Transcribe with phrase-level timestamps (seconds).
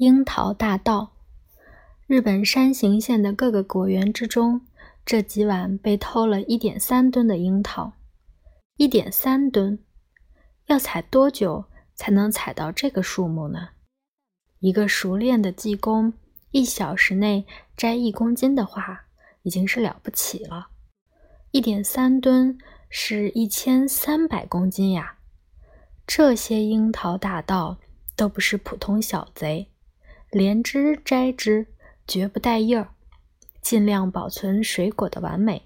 [0.00, 1.12] 樱桃大盗。
[2.06, 4.62] 日本山形县的各个果园之中，
[5.04, 7.92] 这几晚被偷了一点三吨的樱桃。
[8.78, 9.78] 一点三吨，
[10.68, 13.68] 要采多久才能采到这个数目呢？
[14.60, 16.14] 一个熟练的技工，
[16.50, 17.44] 一小时内
[17.76, 19.04] 摘一公斤的话，
[19.42, 20.68] 已经是了不起了。
[21.50, 22.56] 一点三吨
[22.88, 25.18] 是一千三百公斤呀！
[26.06, 27.76] 这些樱桃大盗
[28.16, 29.68] 都不是普通小贼，
[30.30, 31.66] 连枝摘枝，
[32.06, 32.88] 绝不带叶儿，
[33.60, 35.62] 尽量保存水果的完美，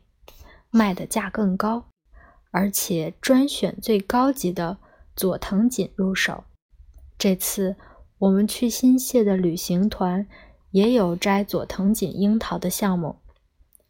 [0.71, 1.91] 卖的价更高，
[2.51, 4.79] 而且专选最高级的
[5.15, 6.45] 佐藤锦入手。
[7.19, 7.77] 这次
[8.19, 10.27] 我们去新泻的旅行团
[10.71, 13.17] 也有摘佐藤锦樱桃的项目。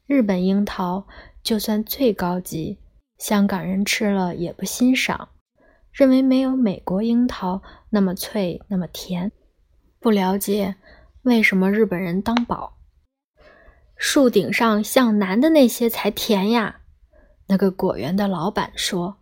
[0.07, 1.07] 日本樱桃
[1.43, 2.79] 就算最高级，
[3.17, 5.29] 香港人吃了也不欣赏。
[5.93, 9.31] 认为没有美国樱桃那么脆那么甜，
[10.05, 10.75] 不了解
[11.23, 12.77] 为什么日本人当宝。
[13.97, 16.81] 树顶上向南的那些才甜呀！
[17.47, 19.17] 那个果园的老板说：“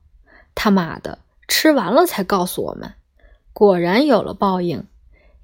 [0.57, 2.95] 他妈的，吃完了才告诉我们。”
[3.55, 4.84] 果然有了报应。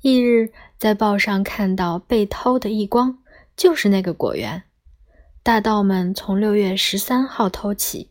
[0.01, 3.21] 翌日在报上看到被偷的一光，
[3.57, 4.65] 就是那个果园。
[5.45, 8.11] 大盗们从六月十三号偷起，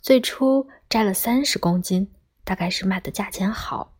[0.00, 2.12] 最初摘了三十公斤。
[2.44, 3.94] 大概是卖的价钱好，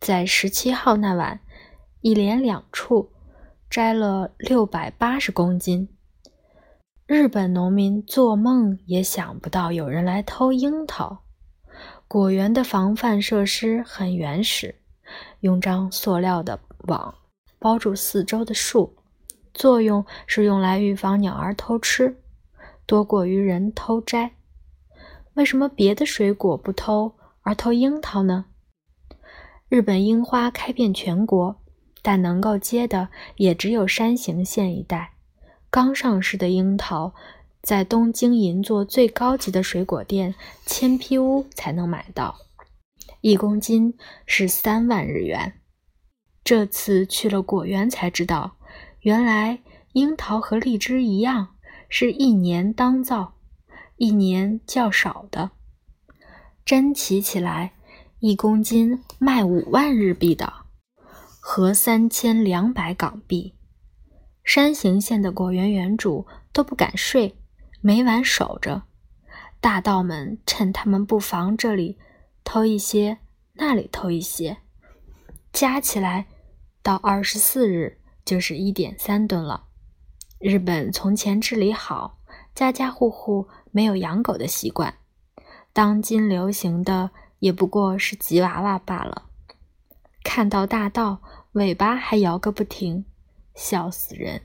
[0.00, 1.40] 在十七号那晚，
[2.02, 3.10] 一连两处
[3.68, 5.88] 摘了六百八十公斤。
[7.06, 11.18] 日本农民做梦也想不到有人来偷樱桃。
[12.08, 14.76] 果园的防范设施很原始，
[15.40, 17.14] 用张塑料的网
[17.58, 18.96] 包住四周的树，
[19.52, 22.16] 作用是用来预防鸟儿偷吃，
[22.86, 24.32] 多过于人偷摘。
[25.34, 27.12] 为什么别的水果不偷？
[27.42, 28.46] 而偷樱桃呢？
[29.68, 31.59] 日本樱花开遍全国，
[32.02, 35.12] 但能够接的也只有山形县一带。
[35.70, 37.14] 刚上市的樱桃，
[37.62, 40.34] 在东京银座最高级的水果店
[40.66, 42.36] 千批屋才能买到，
[43.20, 43.96] 一公斤
[44.26, 45.60] 是三万日元。
[46.42, 48.56] 这次去了果园才知道，
[49.00, 49.60] 原来
[49.92, 51.48] 樱桃和荔枝一样，
[51.88, 53.34] 是一年当造，
[53.96, 55.50] 一年较少的。
[56.64, 57.72] 真奇起来，
[58.20, 60.52] 一公斤卖五万日币的，
[61.40, 63.54] 合三千两百港币。
[64.44, 67.36] 山形县的果园园主都不敢睡，
[67.80, 68.82] 每晚守着。
[69.60, 71.98] 大盗们趁他们不防，这里
[72.44, 73.18] 偷一些，
[73.54, 74.58] 那里偷一些，
[75.52, 76.26] 加起来
[76.82, 79.64] 到二十四日就是一点三吨了。
[80.38, 82.18] 日本从前治理好，
[82.54, 84.94] 家家户户没有养狗的习惯。
[85.72, 89.29] 当今流行的也不过是吉娃娃罢了。
[90.22, 91.20] 看到大道，
[91.52, 93.04] 尾巴还摇个不停，
[93.54, 94.42] 笑死人。